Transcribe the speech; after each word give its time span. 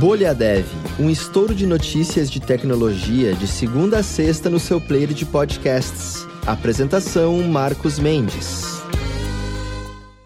Bolha 0.00 0.34
Dev, 0.34 0.64
um 0.98 1.10
estouro 1.10 1.54
de 1.54 1.66
notícias 1.66 2.30
de 2.30 2.40
tecnologia 2.40 3.34
de 3.34 3.46
segunda 3.46 3.98
a 3.98 4.02
sexta 4.02 4.48
no 4.48 4.58
seu 4.58 4.80
player 4.80 5.12
de 5.12 5.26
podcasts. 5.26 6.26
Apresentação 6.46 7.42
Marcos 7.42 7.98
Mendes. 7.98 8.82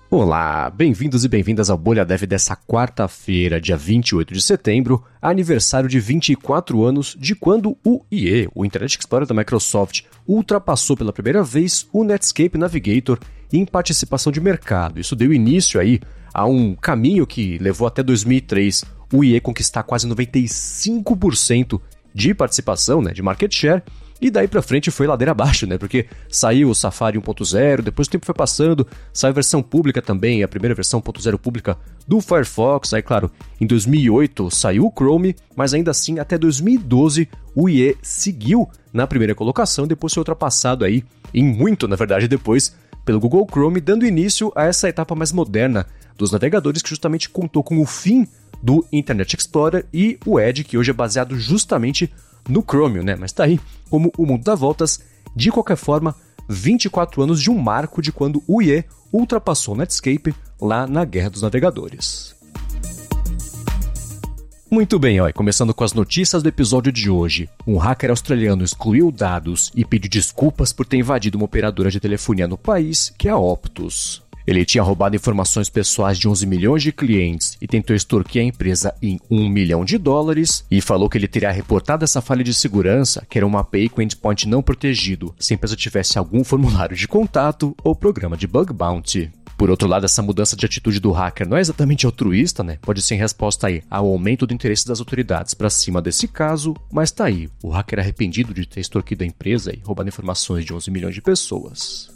Olá, 0.08 0.70
bem-vindos 0.70 1.24
e 1.24 1.28
bem-vindas 1.28 1.70
ao 1.70 1.76
Bolha 1.76 2.04
Dev 2.04 2.22
dessa 2.22 2.54
quarta-feira, 2.54 3.60
dia 3.60 3.76
28 3.76 4.32
de 4.32 4.40
setembro, 4.40 5.02
aniversário 5.20 5.88
de 5.88 5.98
24 5.98 6.84
anos 6.84 7.16
de 7.18 7.34
quando 7.34 7.76
o 7.84 8.04
IE, 8.12 8.48
o 8.54 8.64
Internet 8.64 8.96
Explorer 8.96 9.26
da 9.26 9.34
Microsoft, 9.34 10.02
ultrapassou 10.24 10.96
pela 10.96 11.12
primeira 11.12 11.42
vez 11.42 11.88
o 11.92 12.04
Netscape 12.04 12.56
Navigator 12.56 13.18
em 13.52 13.66
participação 13.66 14.30
de 14.30 14.40
mercado. 14.40 15.00
Isso 15.00 15.16
deu 15.16 15.32
início 15.32 15.80
aí 15.80 15.98
a 16.32 16.46
um 16.46 16.76
caminho 16.76 17.26
que 17.26 17.58
levou 17.58 17.88
até 17.88 18.04
2003 18.04 18.84
o 19.14 19.22
IE 19.22 19.40
conquistar 19.40 19.84
quase 19.84 20.08
95% 20.08 21.80
de 22.12 22.34
participação, 22.34 23.00
né, 23.00 23.12
de 23.12 23.22
market 23.22 23.52
share, 23.54 23.82
e 24.20 24.30
daí 24.30 24.48
para 24.48 24.62
frente 24.62 24.90
foi 24.90 25.06
ladeira 25.06 25.32
abaixo, 25.32 25.66
né? 25.66 25.76
Porque 25.76 26.06
saiu 26.28 26.70
o 26.70 26.74
Safari 26.74 27.18
1.0, 27.18 27.82
depois 27.82 28.08
o 28.08 28.10
tempo 28.10 28.24
foi 28.24 28.34
passando, 28.34 28.86
saiu 29.12 29.32
a 29.32 29.34
versão 29.34 29.62
pública 29.62 30.00
também, 30.00 30.42
a 30.42 30.48
primeira 30.48 30.74
versão 30.74 31.00
1.0 31.00 31.36
pública 31.36 31.76
do 32.06 32.20
Firefox. 32.20 32.94
Aí, 32.94 33.02
claro, 33.02 33.30
em 33.60 33.66
2008 33.66 34.50
saiu 34.50 34.86
o 34.86 34.92
Chrome, 34.96 35.34
mas 35.54 35.74
ainda 35.74 35.90
assim, 35.90 36.18
até 36.18 36.38
2012, 36.38 37.28
o 37.54 37.68
IE 37.68 37.96
seguiu 38.00 38.68
na 38.92 39.06
primeira 39.06 39.34
colocação, 39.34 39.86
depois 39.86 40.14
foi 40.14 40.20
ultrapassado 40.20 40.84
aí, 40.84 41.04
em 41.34 41.44
muito, 41.44 41.86
na 41.88 41.96
verdade, 41.96 42.28
depois, 42.28 42.74
pelo 43.04 43.20
Google 43.20 43.46
Chrome, 43.50 43.80
dando 43.80 44.06
início 44.06 44.52
a 44.54 44.64
essa 44.64 44.88
etapa 44.88 45.14
mais 45.14 45.32
moderna 45.32 45.86
dos 46.16 46.30
navegadores 46.30 46.80
que 46.80 46.88
justamente 46.88 47.28
contou 47.28 47.62
com 47.62 47.80
o 47.80 47.84
fim 47.84 48.26
do 48.64 48.82
Internet 48.90 49.36
Explorer 49.36 49.84
e 49.92 50.18
o 50.24 50.40
Edge, 50.40 50.64
que 50.64 50.78
hoje 50.78 50.90
é 50.90 50.94
baseado 50.94 51.38
justamente 51.38 52.10
no 52.48 52.62
Chromium, 52.62 53.02
né? 53.02 53.14
Mas 53.14 53.30
tá 53.30 53.44
aí, 53.44 53.60
como 53.90 54.10
o 54.16 54.24
mundo 54.24 54.42
dá 54.42 54.54
voltas, 54.54 55.00
de 55.36 55.50
qualquer 55.50 55.76
forma, 55.76 56.16
24 56.48 57.22
anos 57.22 57.42
de 57.42 57.50
um 57.50 57.58
marco 57.58 58.00
de 58.00 58.10
quando 58.10 58.42
o 58.48 58.62
IE 58.62 58.82
ultrapassou 59.12 59.74
o 59.74 59.76
Netscape 59.76 60.34
lá 60.58 60.86
na 60.86 61.04
Guerra 61.04 61.28
dos 61.28 61.42
Navegadores. 61.42 62.34
Muito 64.70 64.98
bem, 64.98 65.20
ó, 65.20 65.30
começando 65.30 65.74
com 65.74 65.84
as 65.84 65.92
notícias 65.92 66.42
do 66.42 66.48
episódio 66.48 66.90
de 66.90 67.10
hoje. 67.10 67.50
Um 67.66 67.76
hacker 67.76 68.08
australiano 68.08 68.64
excluiu 68.64 69.12
dados 69.12 69.70
e 69.74 69.84
pediu 69.84 70.10
desculpas 70.10 70.72
por 70.72 70.86
ter 70.86 70.96
invadido 70.96 71.36
uma 71.36 71.44
operadora 71.44 71.90
de 71.90 72.00
telefonia 72.00 72.48
no 72.48 72.56
país, 72.56 73.12
que 73.18 73.28
é 73.28 73.30
a 73.30 73.36
Optus. 73.36 74.23
Ele 74.46 74.64
tinha 74.64 74.82
roubado 74.82 75.16
informações 75.16 75.70
pessoais 75.70 76.18
de 76.18 76.28
11 76.28 76.46
milhões 76.46 76.82
de 76.82 76.92
clientes 76.92 77.56
e 77.60 77.66
tentou 77.66 77.96
extorquir 77.96 78.42
a 78.42 78.44
empresa 78.44 78.94
em 79.00 79.18
1 79.30 79.48
milhão 79.48 79.84
de 79.84 79.96
dólares 79.96 80.64
e 80.70 80.80
falou 80.80 81.08
que 81.08 81.16
ele 81.16 81.28
teria 81.28 81.50
reportado 81.50 82.04
essa 82.04 82.20
falha 82.20 82.44
de 82.44 82.52
segurança, 82.52 83.26
que 83.28 83.38
era 83.38 83.46
uma 83.46 83.60
API 83.60 83.88
com 83.88 84.02
endpoint 84.02 84.46
não 84.48 84.62
protegido, 84.62 85.34
se 85.38 85.52
a 85.52 85.56
empresa 85.56 85.76
tivesse 85.76 86.18
algum 86.18 86.44
formulário 86.44 86.96
de 86.96 87.08
contato 87.08 87.74
ou 87.82 87.96
programa 87.96 88.36
de 88.36 88.46
bug 88.46 88.72
bounty. 88.72 89.30
Por 89.56 89.70
outro 89.70 89.88
lado, 89.88 90.04
essa 90.04 90.20
mudança 90.20 90.56
de 90.56 90.66
atitude 90.66 90.98
do 91.00 91.12
hacker 91.12 91.48
não 91.48 91.56
é 91.56 91.60
exatamente 91.60 92.04
altruísta, 92.04 92.64
né? 92.64 92.78
Pode 92.82 93.00
ser 93.00 93.14
em 93.14 93.18
resposta 93.18 93.68
aí 93.68 93.82
ao 93.88 94.06
aumento 94.06 94.46
do 94.46 94.52
interesse 94.52 94.86
das 94.86 94.98
autoridades 94.98 95.54
para 95.54 95.70
cima 95.70 96.02
desse 96.02 96.26
caso, 96.26 96.74
mas 96.92 97.12
tá 97.12 97.26
aí, 97.26 97.48
o 97.62 97.70
hacker 97.70 98.00
arrependido 98.00 98.52
de 98.52 98.66
ter 98.66 98.80
extorquido 98.80 99.22
a 99.22 99.26
empresa 99.26 99.72
e 99.72 99.80
roubado 99.84 100.08
informações 100.08 100.64
de 100.64 100.74
11 100.74 100.90
milhões 100.90 101.14
de 101.14 101.22
pessoas. 101.22 102.10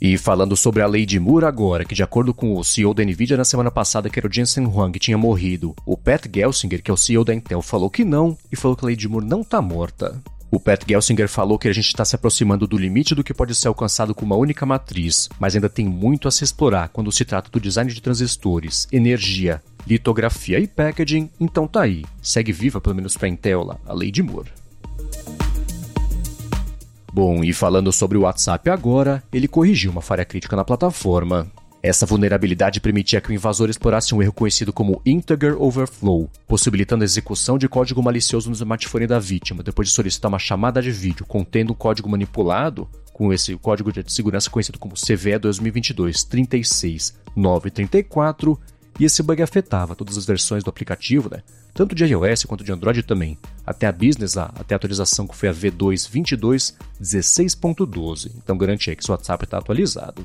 E 0.00 0.16
falando 0.16 0.56
sobre 0.56 0.80
a 0.80 0.86
lei 0.86 1.04
de 1.04 1.20
Moore 1.20 1.44
agora, 1.44 1.84
que 1.84 1.94
de 1.94 2.02
acordo 2.02 2.32
com 2.32 2.56
o 2.56 2.64
CEO 2.64 2.94
da 2.94 3.04
Nvidia 3.04 3.36
na 3.36 3.44
semana 3.44 3.70
passada, 3.70 4.08
que 4.08 4.18
era 4.18 4.26
o 4.26 4.32
Jensen 4.32 4.64
Huang, 4.64 4.98
tinha 4.98 5.18
morrido, 5.18 5.76
o 5.84 5.94
Pat 5.94 6.24
Gelsinger, 6.34 6.82
que 6.82 6.90
é 6.90 6.94
o 6.94 6.96
CEO 6.96 7.22
da 7.22 7.34
Intel, 7.34 7.60
falou 7.60 7.90
que 7.90 8.02
não 8.02 8.34
e 8.50 8.56
falou 8.56 8.74
que 8.74 8.82
a 8.82 8.86
lei 8.86 8.96
de 8.96 9.06
Moore 9.06 9.26
não 9.26 9.42
está 9.42 9.60
morta. 9.60 10.18
O 10.50 10.58
Pat 10.58 10.82
Gelsinger 10.88 11.28
falou 11.28 11.58
que 11.58 11.68
a 11.68 11.72
gente 11.72 11.88
está 11.88 12.02
se 12.02 12.16
aproximando 12.16 12.66
do 12.66 12.78
limite 12.78 13.14
do 13.14 13.22
que 13.22 13.34
pode 13.34 13.54
ser 13.54 13.68
alcançado 13.68 14.14
com 14.14 14.24
uma 14.24 14.36
única 14.36 14.64
matriz, 14.64 15.28
mas 15.38 15.54
ainda 15.54 15.68
tem 15.68 15.86
muito 15.86 16.26
a 16.26 16.30
se 16.30 16.44
explorar 16.44 16.88
quando 16.88 17.12
se 17.12 17.26
trata 17.26 17.50
do 17.50 17.60
design 17.60 17.92
de 17.92 18.00
transistores, 18.00 18.88
energia, 18.90 19.62
litografia 19.86 20.58
e 20.58 20.66
packaging, 20.66 21.28
então 21.38 21.68
tá 21.68 21.82
aí. 21.82 22.06
Segue 22.22 22.52
viva, 22.52 22.80
pelo 22.80 22.96
menos 22.96 23.18
para 23.18 23.28
Intel 23.28 23.64
lá, 23.64 23.76
a 23.86 23.92
lei 23.92 24.10
de 24.10 24.22
Moore. 24.22 24.59
Bom, 27.12 27.42
e 27.42 27.52
falando 27.52 27.92
sobre 27.92 28.16
o 28.16 28.20
WhatsApp 28.22 28.70
agora, 28.70 29.20
ele 29.32 29.48
corrigiu 29.48 29.90
uma 29.90 30.00
falha 30.00 30.24
crítica 30.24 30.54
na 30.54 30.64
plataforma. 30.64 31.50
Essa 31.82 32.06
vulnerabilidade 32.06 32.78
permitia 32.78 33.22
que 33.22 33.30
o 33.30 33.32
invasor 33.32 33.70
explorasse 33.70 34.14
um 34.14 34.22
erro 34.22 34.34
conhecido 34.34 34.72
como 34.72 35.00
Integer 35.04 35.60
Overflow, 35.60 36.30
possibilitando 36.46 37.02
a 37.02 37.06
execução 37.06 37.56
de 37.56 37.68
código 37.68 38.02
malicioso 38.02 38.50
no 38.50 38.54
smartphone 38.54 39.06
da 39.06 39.18
vítima, 39.18 39.62
depois 39.62 39.88
de 39.88 39.94
solicitar 39.94 40.28
uma 40.28 40.38
chamada 40.38 40.82
de 40.82 40.90
vídeo 40.90 41.24
contendo 41.26 41.72
um 41.72 41.76
código 41.76 42.06
manipulado, 42.08 42.86
com 43.12 43.32
esse 43.32 43.56
código 43.56 43.90
de 43.90 44.04
segurança 44.12 44.50
conhecido 44.50 44.78
como 44.78 44.94
CVE 44.94 45.38
2022 45.38 46.22
36934, 46.24 48.60
e 49.00 49.06
esse 49.06 49.22
bug 49.22 49.42
afetava 49.42 49.96
todas 49.96 50.18
as 50.18 50.26
versões 50.26 50.62
do 50.62 50.68
aplicativo, 50.68 51.30
né? 51.30 51.42
tanto 51.72 51.94
de 51.94 52.04
iOS 52.04 52.44
quanto 52.44 52.62
de 52.62 52.70
Android 52.70 53.02
também, 53.02 53.38
até 53.66 53.86
a 53.86 53.92
Business, 53.92 54.36
até 54.36 54.74
a 54.74 54.76
atualização 54.76 55.26
que 55.26 55.34
foi 55.34 55.48
a 55.48 55.54
V2 55.54 56.06
22 56.10 56.76
16.12. 57.00 58.30
Então 58.36 58.58
garante 58.58 58.90
aí 58.90 58.96
que 58.96 59.02
seu 59.02 59.14
WhatsApp 59.14 59.44
está 59.44 59.56
atualizado. 59.56 60.22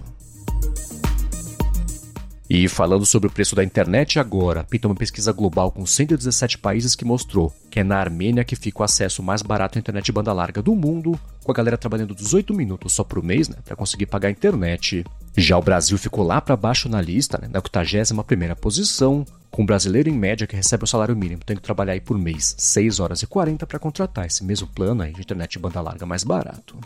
E 2.50 2.68
falando 2.68 3.06
sobre 3.06 3.28
o 3.28 3.32
preço 3.32 3.56
da 3.56 3.64
internet 3.64 4.20
agora, 4.20 4.64
pinta 4.64 4.88
uma 4.88 4.94
pesquisa 4.94 5.32
global 5.32 5.72
com 5.72 5.86
117 5.86 6.58
países 6.58 6.96
que 6.96 7.06
mostrou 7.06 7.52
que 7.72 7.80
é 7.80 7.84
na 7.84 7.98
Armênia 7.98 8.44
que 8.44 8.56
fica 8.56 8.82
o 8.82 8.84
acesso 8.84 9.24
mais 9.24 9.42
barato 9.42 9.78
à 9.78 9.80
internet 9.80 10.12
banda 10.12 10.32
larga 10.32 10.62
do 10.62 10.76
mundo, 10.76 11.20
com 11.44 11.52
a 11.52 11.56
galera 11.56 11.78
trabalhando 11.78 12.14
18 12.14 12.54
minutos 12.54 12.94
só 12.94 13.04
por 13.04 13.24
mês, 13.24 13.50
né, 13.50 13.56
para 13.64 13.76
conseguir 13.76 14.06
pagar 14.06 14.28
a 14.28 14.32
internet. 14.32 15.04
Já 15.38 15.58
o 15.58 15.62
Brasil 15.62 15.98
ficou 15.98 16.24
lá 16.24 16.40
para 16.40 16.56
baixo 16.56 16.88
na 16.88 17.02
lista, 17.02 17.38
né, 17.42 17.50
na 17.52 17.62
81ª 17.62 18.56
posição, 18.56 19.26
com 19.52 19.64
um 19.64 19.66
brasileiro 19.66 20.10
em 20.10 20.18
média 20.18 20.48
que 20.48 20.56
recebe 20.56 20.86
o 20.86 20.88
salário 20.88 21.16
mínimo 21.16 21.42
tendo 21.46 21.58
que 21.58 21.64
trabalhar 21.64 21.94
aí 21.94 22.00
por 22.00 22.18
mês 22.18 22.56
6 22.58 23.00
horas 23.02 23.22
e 23.22 23.28
40 23.28 23.68
para 23.68 23.80
contratar 23.80 24.26
esse 24.26 24.44
mesmo 24.46 24.68
plano 24.68 25.02
aí 25.02 25.12
de 25.12 25.22
internet 25.22 25.60
banda 25.60 25.82
larga 25.82 26.06
mais 26.06 26.24
barato. 26.24 26.78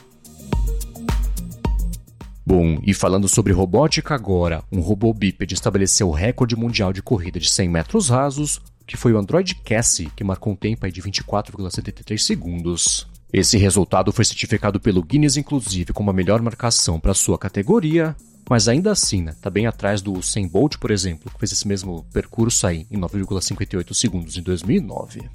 Bom, 2.43 2.79
e 2.81 2.95
falando 2.95 3.27
sobre 3.27 3.53
robótica 3.53 4.15
agora, 4.15 4.63
um 4.71 4.79
robô 4.79 5.13
bípede 5.13 5.53
estabeleceu 5.53 6.09
o 6.09 6.13
recorde 6.13 6.55
mundial 6.55 6.91
de 6.91 7.03
corrida 7.03 7.39
de 7.39 7.47
100 7.47 7.69
metros 7.69 8.09
rasos, 8.09 8.59
que 8.87 8.97
foi 8.97 9.13
o 9.13 9.19
Android 9.19 9.53
Cassie, 9.53 10.11
que 10.15 10.23
marcou 10.23 10.53
um 10.53 10.55
tempo 10.55 10.89
de 10.89 10.99
24,73 10.99 12.17
segundos. 12.17 13.07
Esse 13.31 13.55
resultado 13.59 14.11
foi 14.11 14.25
certificado 14.25 14.79
pelo 14.79 15.03
Guinness 15.03 15.37
inclusive 15.37 15.93
como 15.93 16.09
a 16.09 16.13
melhor 16.13 16.41
marcação 16.41 16.99
para 16.99 17.13
sua 17.13 17.37
categoria, 17.37 18.15
mas 18.49 18.67
ainda 18.67 18.91
assim, 18.91 19.21
né, 19.21 19.35
tá 19.39 19.49
bem 19.49 19.67
atrás 19.67 20.01
do 20.01 20.21
100 20.21 20.47
Bolt, 20.47 20.77
por 20.77 20.89
exemplo, 20.89 21.31
que 21.31 21.39
fez 21.39 21.51
esse 21.51 21.67
mesmo 21.67 22.03
percurso 22.11 22.65
aí 22.65 22.87
em 22.89 22.97
9,58 22.97 23.93
segundos 23.93 24.37
em 24.37 24.41
2009. 24.41 25.29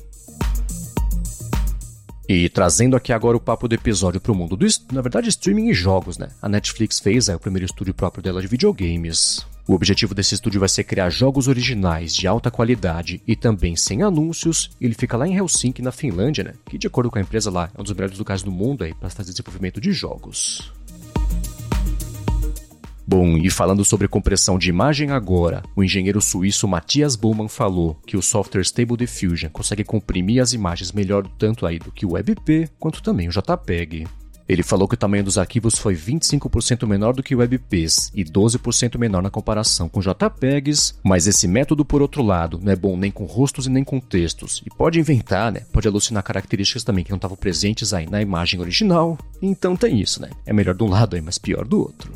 E 2.29 2.49
trazendo 2.49 2.97
aqui 2.97 3.13
agora 3.13 3.37
o 3.37 3.41
papo 3.41 3.69
do 3.69 3.75
episódio 3.75 4.21
para 4.21 4.33
o 4.33 4.35
mundo 4.35 4.57
do, 4.57 4.67
na 4.91 5.03
verdade, 5.03 5.29
streaming 5.29 5.69
e 5.69 5.75
jogos, 5.75 6.17
né? 6.17 6.29
A 6.41 6.49
Netflix 6.49 6.99
fez 6.99 7.29
é, 7.29 7.37
o 7.37 7.39
primeiro 7.39 7.67
estúdio 7.67 7.93
próprio 7.95 8.23
dela 8.23 8.41
de 8.41 8.49
videogames. 8.49 9.47
O 9.67 9.75
objetivo 9.75 10.15
desse 10.15 10.35
estúdio 10.35 10.61
vai 10.61 10.69
ser 10.69 10.85
criar 10.85 11.09
jogos 11.11 11.49
originais 11.49 12.15
de 12.15 12.27
alta 12.27 12.51
qualidade 12.51 13.23
e 13.27 13.37
também 13.37 13.77
sem 13.77 14.03
anúncios. 14.03 14.71
Ele 14.81 14.95
fica 14.95 15.17
lá 15.17 15.29
em 15.29 15.37
Helsinki, 15.37 15.81
na 15.81 15.93
Finlândia, 15.93 16.45
né? 16.45 16.55
Que 16.67 16.77
de 16.77 16.87
acordo 16.87 17.11
com 17.11 17.19
a 17.19 17.23
empresa 17.23 17.51
lá 17.51 17.71
é 17.75 17.81
um 17.81 17.85
dos 17.85 17.93
melhores 17.93 18.19
lugares 18.19 18.43
do 18.43 18.51
mundo 18.51 18.85
aí 18.85 18.93
para 18.93 19.09
fazer 19.09 19.31
desenvolvimento 19.31 19.81
de 19.81 19.93
jogos. 19.93 20.73
Bom, 23.07 23.37
e 23.37 23.51
falando 23.51 23.85
sobre 23.85 24.09
compressão 24.09 24.59
de 24.59 24.71
imagem 24.71 25.11
agora, 25.11 25.63
o 25.77 25.85
engenheiro 25.85 26.23
suíço 26.23 26.67
Matthias 26.67 27.17
Bowman 27.17 27.49
falou 27.49 27.99
que 28.07 28.17
o 28.17 28.23
software 28.23 28.63
Stable 28.63 28.97
Diffusion 28.97 29.51
consegue 29.51 29.85
comprimir 29.85 30.43
as 30.43 30.55
imagens 30.55 30.91
melhor 30.91 31.27
tanto 31.39 31.67
aí 31.67 31.79
do 31.79 31.93
que 31.93 32.07
o 32.07 32.13
WebP 32.13 32.71
quanto 32.79 33.03
também 33.03 33.29
o 33.29 33.31
JPEG. 33.31 34.07
Ele 34.47 34.63
falou 34.63 34.87
que 34.87 34.95
o 34.95 34.99
tamanho 34.99 35.25
dos 35.25 35.39
arquivos 35.39 35.79
foi 35.79 35.95
25% 35.95 36.87
menor 36.87 37.15
do 37.15 37.23
que 37.23 37.35
o 37.35 37.39
WebPs 37.39 38.11
e 38.15 38.23
12% 38.25 38.99
menor 38.99 39.23
na 39.23 39.31
comparação 39.31 39.89
com 39.89 40.01
JPEGs, 40.01 40.99
mas 41.03 41.27
esse 41.27 41.49
método, 41.49 41.85
por 41.85 42.03
outro 42.03 42.23
lado, 42.23 42.61
não 42.63 42.71
é 42.71 42.77
bom 42.77 42.97
nem 42.97 43.11
com 43.11 43.25
rostos 43.25 43.67
e 43.67 43.71
nem 43.71 43.83
com 43.83 43.99
textos, 43.99 44.63
e 44.67 44.71
pode 44.71 45.01
inventar, 45.01 45.51
né? 45.51 45.63
Pode 45.73 45.89
alucinar 45.89 46.23
características 46.23 46.85
também 46.85 47.05
que 47.05 47.11
não 47.11 47.17
estavam 47.17 47.37
presentes 47.37 47.95
aí 47.95 48.07
na 48.07 48.21
imagem 48.21 48.61
original. 48.61 49.19
Então 49.41 49.77
tem 49.77 49.99
isso, 49.99 50.21
né? 50.21 50.29
É 50.45 50.53
melhor 50.53 50.75
de 50.75 50.85
um 50.85 50.89
lado 50.89 51.17
aí, 51.17 51.23
mas 51.23 51.39
pior 51.39 51.65
do 51.65 51.81
outro. 51.81 52.13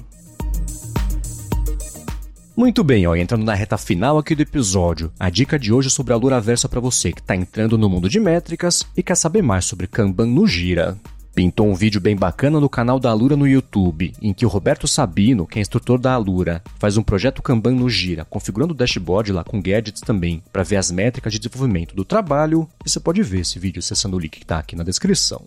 Muito 2.59 2.83
bem, 2.83 3.07
ó, 3.07 3.15
entrando 3.15 3.45
na 3.45 3.55
reta 3.55 3.79
final 3.79 4.19
aqui 4.19 4.35
do 4.35 4.43
episódio, 4.43 5.13
a 5.17 5.31
dica 5.31 5.57
de 5.57 5.73
hoje 5.73 5.87
é 5.87 5.91
sobre 5.93 6.13
a 6.13 6.17
Luraversa 6.17 6.69
para 6.69 6.81
você 6.81 7.13
que 7.13 7.21
está 7.21 7.37
entrando 7.37 7.79
no 7.79 7.89
mundo 7.89 8.09
de 8.09 8.19
métricas 8.19 8.85
e 8.97 9.03
quer 9.03 9.15
saber 9.15 9.43
mais 9.43 9.65
sobre 9.65 9.87
Kanban 9.87 10.27
no 10.27 10.45
Gira. 10.45 10.99
Pintou 11.33 11.69
um 11.69 11.75
vídeo 11.77 12.01
bem 12.01 12.17
bacana 12.17 12.59
no 12.59 12.69
canal 12.69 12.99
da 12.99 13.11
Alura 13.11 13.37
no 13.37 13.47
YouTube, 13.47 14.13
em 14.21 14.35
que 14.35 14.45
o 14.45 14.49
Roberto 14.49 14.89
Sabino, 14.89 15.47
que 15.47 15.61
é 15.61 15.63
instrutor 15.63 16.01
da 16.01 16.15
Alura, 16.15 16.61
faz 16.81 16.97
um 16.97 17.03
projeto 17.05 17.43
Kanban 17.43 17.77
no 17.77 17.89
Gira, 17.89 18.25
configurando 18.25 18.75
o 18.75 18.77
dashboard 18.77 19.31
lá 19.31 19.45
com 19.45 19.63
gadgets 19.63 20.01
também, 20.01 20.43
para 20.53 20.65
ver 20.65 20.79
as 20.79 20.91
métricas 20.91 21.33
de 21.33 21.39
desenvolvimento 21.39 21.95
do 21.95 22.05
trabalho, 22.05 22.69
e 22.85 22.91
você 22.91 22.99
pode 22.99 23.23
ver 23.23 23.43
esse 23.43 23.57
vídeo 23.61 23.79
acessando 23.79 24.17
o 24.17 24.19
link 24.19 24.33
que 24.33 24.43
está 24.43 24.59
aqui 24.59 24.75
na 24.75 24.83
descrição. 24.83 25.45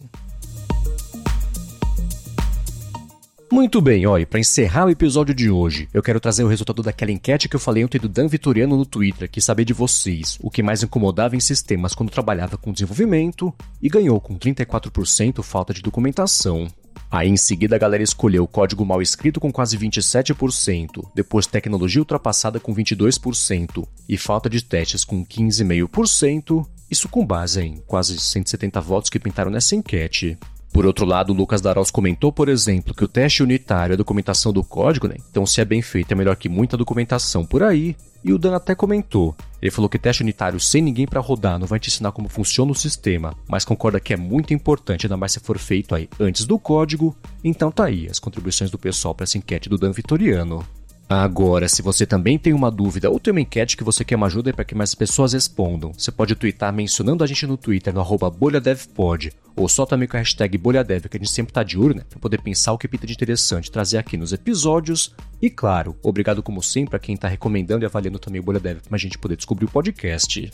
Muito 3.51 3.81
bem, 3.81 4.05
olha, 4.05 4.25
para 4.25 4.39
encerrar 4.39 4.85
o 4.85 4.89
episódio 4.89 5.35
de 5.35 5.51
hoje, 5.51 5.89
eu 5.93 6.01
quero 6.01 6.21
trazer 6.21 6.41
o 6.41 6.47
resultado 6.47 6.81
daquela 6.81 7.11
enquete 7.11 7.49
que 7.49 7.55
eu 7.57 7.59
falei 7.59 7.83
ontem 7.83 7.99
do 7.99 8.07
Dan 8.07 8.29
Vitoriano 8.29 8.77
no 8.77 8.85
Twitter, 8.85 9.29
que 9.29 9.41
saber 9.41 9.65
de 9.65 9.73
vocês 9.73 10.39
o 10.41 10.49
que 10.49 10.63
mais 10.63 10.83
incomodava 10.83 11.35
em 11.35 11.39
sistemas 11.41 11.93
quando 11.93 12.11
trabalhava 12.11 12.57
com 12.57 12.71
desenvolvimento, 12.71 13.53
e 13.81 13.89
ganhou 13.89 14.21
com 14.21 14.39
34% 14.39 15.43
falta 15.43 15.73
de 15.73 15.81
documentação. 15.81 16.65
Aí 17.11 17.27
em 17.27 17.35
seguida 17.35 17.75
a 17.75 17.79
galera 17.79 18.01
escolheu 18.01 18.47
código 18.47 18.85
mal 18.85 19.01
escrito 19.01 19.37
com 19.37 19.51
quase 19.51 19.77
27%, 19.77 21.11
depois 21.13 21.45
tecnologia 21.45 22.01
ultrapassada 22.01 22.57
com 22.57 22.73
22% 22.73 23.85
e 24.07 24.17
falta 24.17 24.49
de 24.49 24.63
testes 24.63 25.03
com 25.03 25.25
15,5%, 25.25 26.65
isso 26.89 27.09
com 27.09 27.25
base 27.25 27.61
em 27.61 27.83
quase 27.85 28.17
170 28.17 28.79
votos 28.79 29.09
que 29.09 29.19
pintaram 29.19 29.51
nessa 29.51 29.75
enquete. 29.75 30.37
Por 30.71 30.85
outro 30.85 31.05
lado, 31.05 31.33
Lucas 31.33 31.59
Daros 31.59 31.91
comentou, 31.91 32.31
por 32.31 32.47
exemplo, 32.47 32.93
que 32.93 33.03
o 33.03 33.07
teste 33.07 33.43
unitário 33.43 33.93
é 33.93 33.95
a 33.95 33.97
documentação 33.97 34.53
do 34.53 34.63
código, 34.63 35.07
né? 35.07 35.15
Então, 35.29 35.45
se 35.45 35.59
é 35.59 35.65
bem 35.65 35.81
feito, 35.81 36.11
é 36.11 36.15
melhor 36.15 36.35
que 36.37 36.47
muita 36.47 36.77
documentação 36.77 37.45
por 37.45 37.61
aí. 37.61 37.95
E 38.23 38.31
o 38.31 38.37
Dan 38.37 38.55
até 38.55 38.75
comentou. 38.75 39.35
Ele 39.61 39.71
falou 39.71 39.89
que 39.89 39.97
teste 39.97 40.21
unitário 40.21 40.59
sem 40.59 40.81
ninguém 40.81 41.07
para 41.07 41.19
rodar 41.19 41.57
não 41.57 41.67
vai 41.67 41.79
te 41.79 41.89
ensinar 41.89 42.11
como 42.11 42.29
funciona 42.29 42.71
o 42.71 42.75
sistema, 42.75 43.33
mas 43.47 43.65
concorda 43.65 43.99
que 43.99 44.13
é 44.13 44.17
muito 44.17 44.53
importante, 44.53 45.07
ainda 45.07 45.17
mais 45.17 45.31
se 45.31 45.39
for 45.39 45.57
feito 45.57 45.95
aí 45.95 46.07
antes 46.19 46.45
do 46.45 46.59
código. 46.59 47.15
Então 47.43 47.71
tá 47.71 47.85
aí 47.85 48.07
as 48.09 48.19
contribuições 48.19 48.69
do 48.69 48.77
pessoal 48.77 49.15
para 49.15 49.23
essa 49.23 49.39
enquete 49.39 49.69
do 49.69 49.77
Dan 49.77 49.91
Vitoriano. 49.91 50.63
Agora, 51.11 51.67
se 51.67 51.81
você 51.81 52.05
também 52.05 52.39
tem 52.39 52.53
uma 52.53 52.71
dúvida 52.71 53.09
ou 53.09 53.19
tem 53.19 53.33
uma 53.33 53.41
enquete 53.41 53.75
que 53.75 53.83
você 53.83 54.05
quer 54.05 54.15
uma 54.15 54.27
ajuda 54.27 54.53
para 54.53 54.63
que 54.63 54.73
mais 54.73 54.95
pessoas 54.95 55.33
respondam, 55.33 55.91
você 55.91 56.09
pode 56.09 56.35
twittar 56.35 56.71
mencionando 56.71 57.21
a 57.21 57.27
gente 57.27 57.45
no 57.45 57.57
Twitter, 57.57 57.93
no 57.93 58.01
bolhadevpod, 58.29 59.33
ou 59.53 59.67
só 59.67 59.85
também 59.85 60.07
com 60.07 60.15
a 60.15 60.21
hashtag 60.21 60.57
bolhadev, 60.57 61.09
que 61.09 61.17
a 61.17 61.19
gente 61.19 61.29
sempre 61.29 61.51
tá 61.51 61.63
de 61.63 61.77
olho, 61.77 61.95
né? 61.95 62.03
Poder 62.21 62.41
pensar 62.41 62.71
o 62.71 62.77
que 62.77 62.87
pinta 62.87 63.05
de 63.05 63.11
interessante, 63.11 63.69
trazer 63.69 63.97
aqui 63.97 64.15
nos 64.15 64.31
episódios. 64.31 65.13
E 65.41 65.49
claro, 65.49 65.97
obrigado 66.01 66.41
como 66.41 66.63
sempre 66.63 66.95
a 66.95 66.99
quem 66.99 67.17
tá 67.17 67.27
recomendando 67.27 67.83
e 67.83 67.85
avaliando 67.85 68.17
também 68.17 68.39
o 68.39 68.43
Bolha 68.43 68.61
Dev 68.61 68.79
pra 68.87 68.97
gente 68.97 69.17
poder 69.17 69.35
descobrir 69.35 69.65
o 69.65 69.69
podcast. 69.69 70.49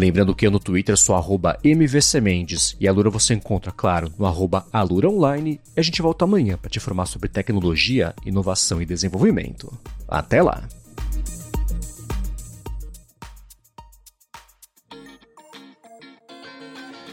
Lembrando 0.00 0.34
que 0.34 0.46
eu 0.46 0.50
no 0.50 0.58
Twitter 0.58 0.96
sou 0.96 1.14
arroba 1.14 1.58
mvcmendes 1.62 2.74
e 2.80 2.88
a 2.88 2.92
Lura 2.92 3.10
você 3.10 3.34
encontra, 3.34 3.70
claro, 3.70 4.10
no 4.18 4.24
arroba 4.24 4.66
aluraonline 4.72 5.60
e 5.76 5.78
a 5.78 5.82
gente 5.82 6.00
volta 6.00 6.24
amanhã 6.24 6.56
para 6.56 6.70
te 6.70 6.78
informar 6.78 7.04
sobre 7.04 7.28
tecnologia, 7.28 8.14
inovação 8.24 8.80
e 8.80 8.86
desenvolvimento. 8.86 9.70
Até 10.08 10.40
lá! 10.40 10.66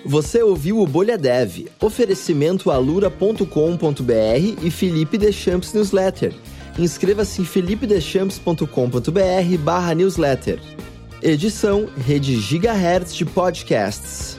Você 0.05 0.41
ouviu 0.41 0.79
o 0.79 0.87
Bolha 0.87 1.17
Dev, 1.17 1.67
oferecimento 1.81 2.71
alura.com.br 2.71 3.43
e 4.63 4.71
Felipe 4.71 5.17
Deschamps 5.17 5.73
Newsletter. 5.73 6.33
Inscreva-se 6.79 7.41
em 7.41 7.45
felipedechamps.com.br 7.45 9.57
barra 9.61 9.93
newsletter. 9.93 10.61
Edição 11.21 11.87
Rede 11.97 12.39
Gigahertz 12.39 13.15
de 13.15 13.25
Podcasts. 13.25 14.36